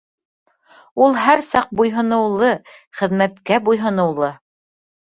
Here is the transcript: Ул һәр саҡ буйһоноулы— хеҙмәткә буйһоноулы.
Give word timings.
Ул 1.07 1.13
һәр 1.25 1.43
саҡ 1.49 1.69
буйһоноулы— 1.83 2.51
хеҙмәткә 3.03 3.65
буйһоноулы. 3.71 4.35